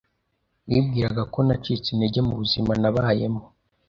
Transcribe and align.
Wibwiraga 0.69 1.23
ko 1.33 1.39
nacitse 1.47 1.87
intege 1.91 2.19
mubuzima 2.27 2.71
nabayemo 2.81 3.41